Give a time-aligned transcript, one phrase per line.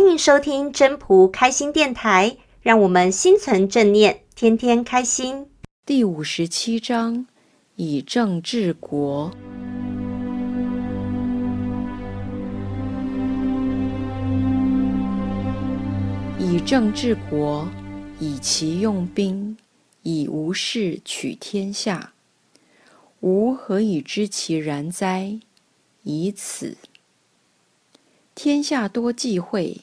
[0.00, 5.46] 欢迎收听真朴开心电台，让我们心存正念，天天开心。
[5.84, 7.26] 第五十七章：
[7.76, 9.30] 以正治国。
[16.38, 17.68] 以正治国，
[18.18, 19.58] 以其用兵，
[20.02, 22.14] 以无事取天下。
[23.20, 25.38] 吾何以知其然哉？
[26.04, 26.78] 以此。
[28.34, 29.82] 天下多忌讳，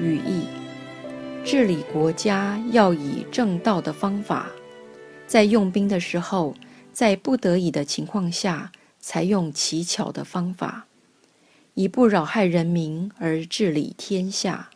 [0.00, 0.46] 语义：
[1.44, 4.50] 治理国家要以正道的方法，
[5.26, 6.54] 在用兵的时候，
[6.92, 10.86] 在不得已的情况下，才用奇巧的方法，
[11.74, 14.70] 以不扰害人民而治理天下。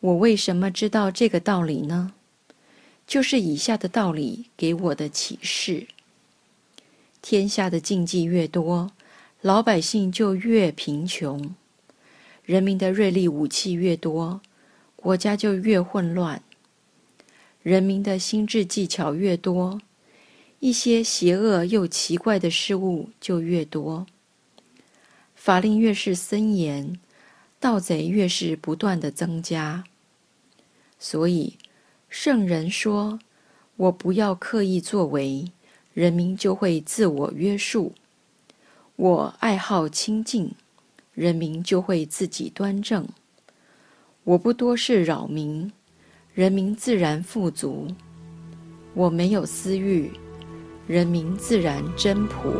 [0.00, 2.12] 我为什么知道这个道理呢？
[3.06, 5.86] 就是以下的道理给我的启示。
[7.20, 8.92] 天下的禁忌越多，
[9.44, 11.38] 老百姓就越贫穷；
[12.46, 14.40] 人民的锐利武器越多，
[14.96, 16.40] 国家就越混乱；
[17.62, 19.82] 人民的心智技巧越多，
[20.60, 24.06] 一些邪恶又奇怪的事物就越多。
[25.34, 26.98] 法令越是森严，
[27.60, 29.84] 盗贼越是不断的增加。
[30.98, 31.58] 所以，
[32.08, 33.18] 圣人说
[33.76, 35.52] ：“我不要刻意作为。”
[35.92, 37.92] 人民就会自我约束。
[38.96, 40.54] 我爱好清净，
[41.14, 43.04] 人民就会自己端正。
[44.22, 45.72] 我不多事扰民，
[46.32, 47.88] 人民自然富足。
[48.94, 50.12] 我没有私欲，
[50.86, 52.52] 人民自然真朴。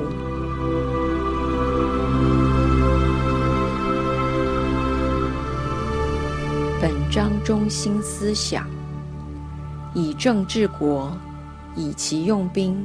[6.83, 8.69] 本章中心思想：
[9.95, 11.17] 以正治国，
[11.77, 12.85] 以其用兵。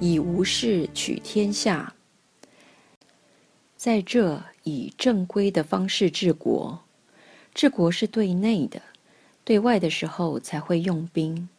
[0.00, 1.93] 以无事取天下，
[3.84, 6.80] 在这以正规的方式治国。
[7.52, 8.80] 治国是对内的，
[9.44, 11.50] 对外的时候才会用兵。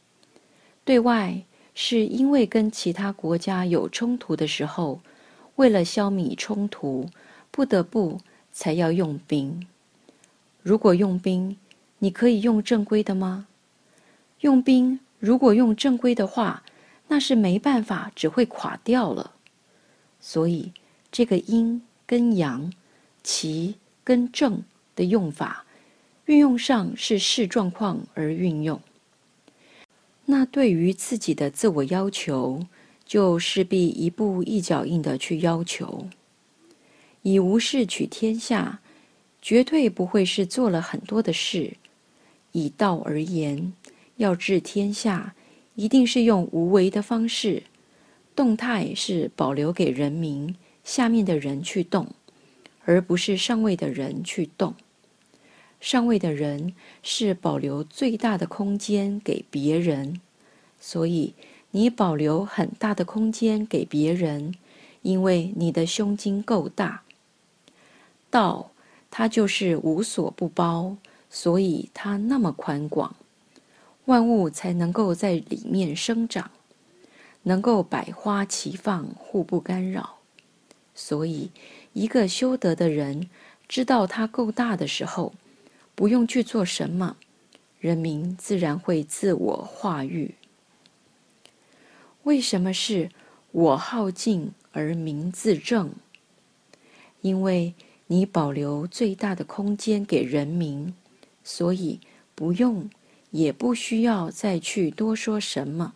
[0.83, 1.43] 对外
[1.75, 5.01] 是因为跟其他国家有冲突的时候，
[5.57, 7.07] 为了消弭冲突，
[7.51, 8.19] 不得不
[8.51, 9.67] 才要用兵。
[10.63, 11.55] 如果用兵，
[11.99, 13.45] 你可以用正规的吗？
[14.39, 16.63] 用兵如果用正规的话，
[17.07, 19.35] 那是没办法，只会垮掉了。
[20.19, 20.73] 所以，
[21.11, 22.71] 这个因跟阳、
[23.23, 24.63] 奇跟正
[24.95, 25.65] 的用法，
[26.25, 28.81] 运用上是视状况而运用。
[30.25, 32.65] 那对于自己的自我要求，
[33.05, 36.07] 就势必一步一脚印的去要求。
[37.21, 38.79] 以无事取天下，
[39.41, 41.77] 绝对不会是做了很多的事。
[42.51, 43.73] 以道而言，
[44.17, 45.35] 要治天下。
[45.77, 47.63] 一定是用无为的方式，
[48.33, 50.55] 动态是保留给人民
[50.85, 52.07] 下面的人去动，
[52.85, 54.75] 而不是上位的人去动。
[55.81, 56.73] 上位的人
[57.03, 60.21] 是保留最大的空间给别人，
[60.79, 61.33] 所以
[61.71, 64.55] 你保留很大的空间给别人，
[65.01, 67.01] 因为你的胸襟够大。
[68.29, 68.71] 道
[69.09, 70.97] 它就是无所不包，
[71.29, 73.15] 所以它那么宽广。
[74.05, 76.51] 万物才能够在里面生长，
[77.43, 80.14] 能够百花齐放，互不干扰。
[80.95, 81.51] 所以，
[81.93, 83.29] 一个修德的人
[83.67, 85.33] 知道他够大的时候，
[85.93, 87.17] 不用去做什么，
[87.79, 90.33] 人民自然会自我化育。
[92.23, 93.11] 为什么是
[93.51, 95.91] 我好静而民自正？
[97.21, 97.75] 因为
[98.07, 100.95] 你保留最大的空间给人民，
[101.43, 101.99] 所以
[102.33, 102.89] 不用。
[103.31, 105.93] 也不需要再去多说什么。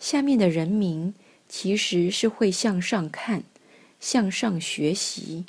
[0.00, 1.14] 下面的人民
[1.48, 3.44] 其实是会向上看，
[4.02, 5.44] 向上学习，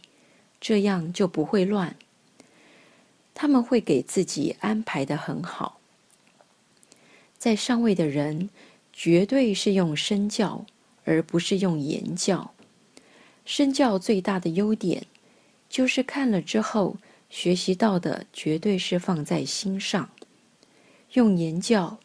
[0.61, 1.95] 这样就不会乱。
[3.33, 5.79] 他们会给自己安排的很好。
[7.39, 8.51] 在上位的人
[8.93, 10.67] 绝对是用身教，
[11.03, 12.53] 而不是用言教。
[13.43, 15.07] 身教最大的优点，
[15.67, 16.97] 就是看了之后
[17.31, 20.11] 学习到的绝对是放在心上。
[21.13, 21.97] 用言教，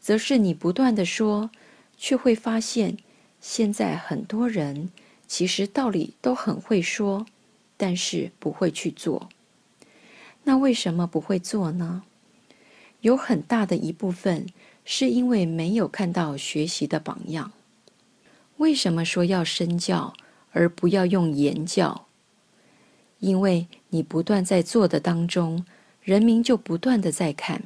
[0.00, 1.50] 则是你不断的说，
[1.98, 2.96] 却会发现，
[3.40, 4.90] 现在很多人
[5.26, 7.26] 其实道理都很会说，
[7.76, 9.28] 但是不会去做。
[10.44, 12.04] 那为什么不会做呢？
[13.00, 14.46] 有很大的一部分
[14.84, 17.52] 是因为没有看到学习的榜样。
[18.56, 20.14] 为什么说要身教，
[20.52, 22.06] 而不要用言教？
[23.18, 25.64] 因为你不断在做的当中，
[26.02, 27.64] 人民就不断的在看，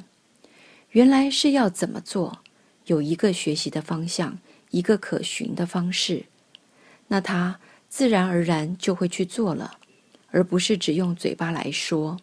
[0.91, 2.39] 原来是要怎么做，
[2.85, 4.39] 有一个学习的方向，
[4.71, 6.25] 一个可循的方式，
[7.11, 7.59] 那他
[7.89, 9.77] 自然而然就会去做了，
[10.29, 12.17] 而不是只用嘴巴来说。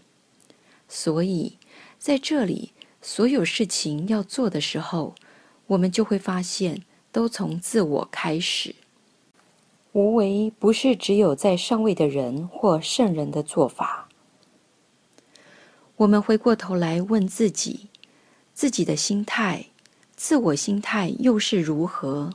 [0.89, 1.59] 所以
[1.99, 5.15] 在这里，所有事情要做的时候，
[5.67, 8.75] 我们就会发现，都从自我开始。
[9.93, 14.09] 无为不是只有在上位的人或圣人的做法。
[15.97, 17.89] 我们回过头来问自己，
[18.55, 19.67] 自己的心态，
[20.17, 22.33] 自我心态又是如何？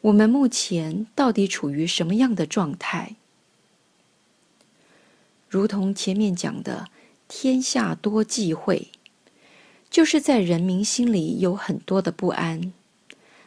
[0.00, 3.16] 我们目前到底处于什么样的状态？
[5.48, 6.86] 如同前面讲的，
[7.26, 8.88] 天下多忌讳，
[9.90, 12.72] 就是在人民心里有很多的不安。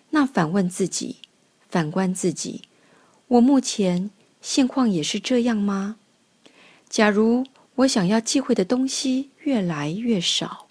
[0.09, 1.17] 那反问自己，
[1.69, 2.63] 反观自己。
[3.27, 4.09] 我目前
[4.41, 5.95] 现况也是这样吗？
[6.89, 7.45] 假如
[7.75, 10.67] 我想要忌讳的东西越来越少，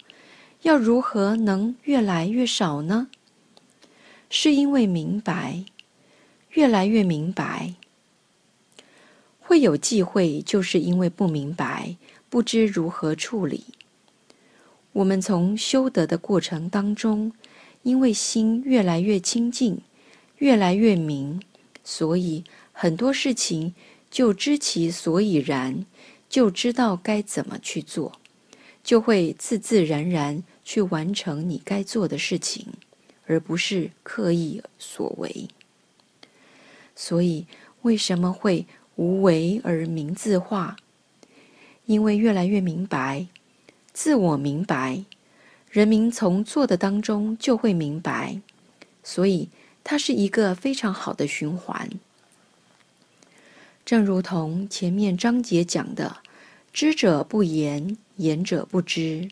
[0.61, 3.07] 要如何能越来越少呢？
[4.29, 5.65] 是因为明白，
[6.51, 7.73] 越来越明白。
[9.39, 11.97] 会有忌讳，就是因为不明白，
[12.29, 13.65] 不知如何处理。
[14.93, 17.33] 我们从修德的过程当中，
[17.83, 19.81] 因为心越来越清净，
[20.37, 21.41] 越来越明。
[21.83, 23.73] 所以很多事情
[24.09, 25.85] 就知其所以然，
[26.29, 28.19] 就知道该怎么去做，
[28.83, 32.67] 就会自自然然去完成你该做的事情，
[33.25, 35.47] 而不是刻意所为。
[36.95, 37.45] 所以
[37.81, 38.65] 为什么会
[38.95, 40.75] 无为而明自化？
[41.85, 43.27] 因为越来越明白，
[43.93, 45.03] 自我明白，
[45.69, 48.41] 人民从做的当中就会明白，
[49.03, 49.49] 所以。
[49.83, 51.89] 它是一个非常好的循环，
[53.83, 56.17] 正如同前面章节讲的
[56.71, 59.31] ：“知者不言，言者不知。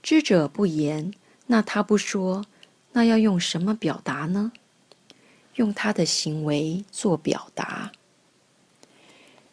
[0.00, 1.12] 知者不言，
[1.48, 2.46] 那他不说，
[2.92, 4.52] 那要用什么表达呢？
[5.58, 7.92] 用他的行为做表达。”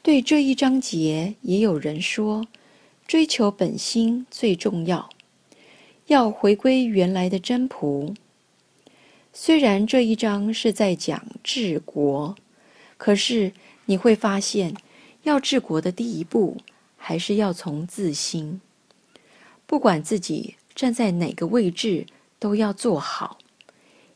[0.01, 2.47] 对这一章节，也有人说
[3.05, 5.09] ：“追求本心最重要，
[6.07, 8.15] 要回归原来的真仆。”
[9.33, 12.35] 虽然这一章是在讲治国，
[12.97, 13.51] 可是
[13.85, 14.73] 你会发现，
[15.23, 16.57] 要治国的第一步，
[16.95, 18.61] 还是要从自心。
[19.65, 22.05] 不管自己站在哪个位置，
[22.39, 23.39] 都要做好，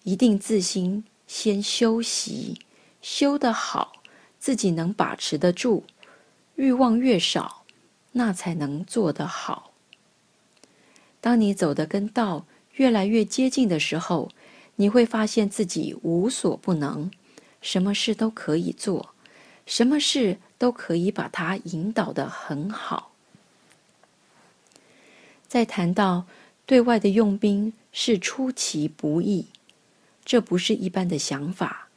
[0.04, 2.58] 一定自心先修习，
[3.04, 4.02] 修得好，
[4.40, 5.84] 自己能把持得住，
[6.56, 7.64] 欲望越少，
[8.14, 9.72] 那才能做得好。
[11.22, 14.32] 当你走得跟道越来越接近的时候，
[14.78, 17.12] 你会发现自己无所不能，
[17.62, 19.14] 什么事都可以做，
[19.68, 23.12] 什么事都可以把它引导得很好。
[25.48, 26.26] 再谈到
[26.66, 29.46] 对外的用兵是出其不意，
[30.30, 31.90] 这不是一般的想法。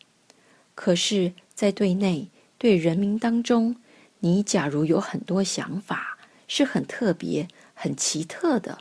[0.74, 3.76] 可是，在对内对人民当中，
[4.20, 6.16] 你假如有很多想法，
[6.48, 8.78] 是很特别、很奇特的。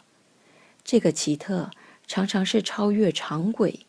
[0.85, 1.69] 这个奇特
[2.07, 3.85] 常常是超越常轨。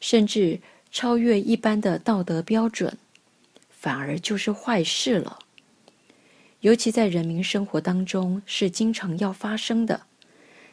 [0.00, 0.58] 甚至
[0.90, 2.96] 超越一般的道德标准，
[3.68, 5.38] 反而就是坏事了。
[6.60, 10.06] 尤其在人民生活当中是经常要发生的，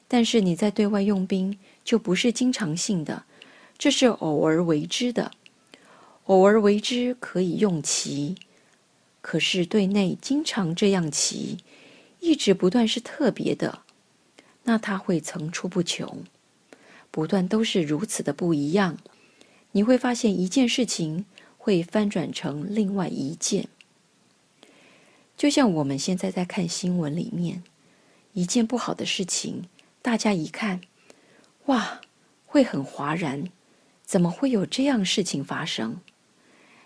[0.07, 3.25] 但是你在对外用兵就不是经常性的，
[3.77, 5.32] 这是偶尔为之的。
[6.25, 8.36] 偶尔为之可以用奇，
[9.22, 11.60] 可是对内经常这样奇，
[12.20, 13.84] 一直不断是特别的，
[14.63, 16.24] 那它会层出不穷，
[17.12, 18.98] 不断都是如此的不一样。
[19.74, 21.25] 你会发现一件事情
[21.58, 23.67] 会翻转成另外一件，
[25.38, 27.62] 就像我们现在在看新闻里面，
[28.34, 29.65] 一件不好的事情，
[30.01, 30.82] 大家一看，
[31.65, 32.01] 哇，
[32.46, 33.50] 会很哗然，
[34.05, 36.00] 怎么会有这样事情发生？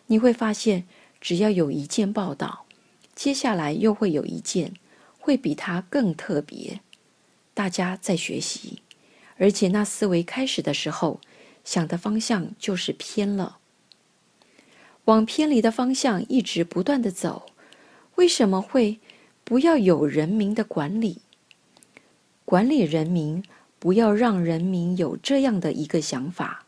[0.08, 0.86] 你会发现，
[1.22, 2.66] 只要有一件报道，
[3.14, 4.74] 接下来又会有一件，
[5.20, 6.80] 会比它更特别，
[7.54, 8.82] 大家在学习，
[9.38, 11.20] 而且那思维开始的时候。
[11.66, 13.60] 想的方向就是偏了，
[15.06, 17.52] 往偏离的方向一直不断的走，
[18.16, 19.00] 为什么会
[19.44, 21.22] 不要有人民的管理？
[22.44, 23.44] 管理人民，
[23.78, 26.66] 不要让人民有这样的一个想法，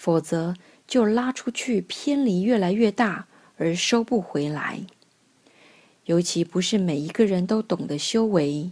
[0.00, 0.54] 否则
[0.86, 3.26] 就拉出去偏离越来越大，
[3.58, 4.80] 而收不回来。
[6.06, 8.70] 尤其不是每一个人都懂得修为，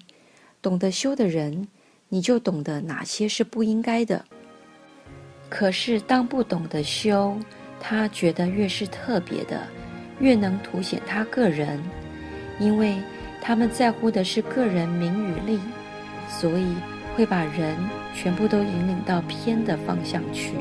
[0.63, 1.69] 懂得修的人，
[2.09, 4.25] 你就懂得哪些是不应该的。
[5.51, 7.39] 可是当不懂得修，
[7.79, 9.69] 他觉得越是特别的，
[10.21, 11.79] 越能凸显他个人，
[12.59, 12.97] 因为
[13.43, 15.61] 他们在乎的是个人名与利，
[16.27, 16.75] 所以
[17.15, 17.77] 会把人
[18.15, 20.55] 全部都引领到偏的方向去。